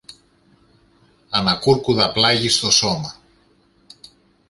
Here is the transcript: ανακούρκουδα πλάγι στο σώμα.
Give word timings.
ανακούρκουδα 1.29 2.11
πλάγι 2.11 2.49
στο 2.49 2.71
σώμα. 2.71 3.15